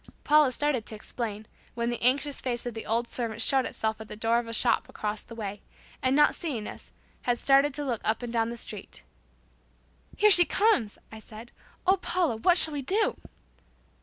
[0.23, 1.45] Paula started to explain,
[1.75, 4.51] when the anxious face of the old servant showed itself at the door of the
[4.51, 5.61] shop across the way,
[6.01, 6.89] and not seeing us,
[7.21, 9.03] had started to look up and down the street
[10.17, 11.51] "Here she comes," I said.
[11.85, 13.17] "Oh, Paula, what shall we do?"